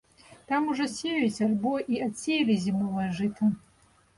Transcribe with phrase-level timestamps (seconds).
[0.51, 3.43] Там ужо сеюць альбо і адсеялі зімовае жыта.